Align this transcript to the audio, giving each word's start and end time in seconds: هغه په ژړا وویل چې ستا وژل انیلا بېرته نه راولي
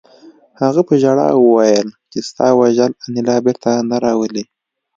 هغه 0.61 0.81
په 0.87 0.93
ژړا 1.01 1.27
وویل 1.37 1.87
چې 2.11 2.19
ستا 2.29 2.47
وژل 2.59 2.91
انیلا 3.05 3.35
بېرته 3.45 3.69
نه 3.89 3.97
راولي 4.05 4.43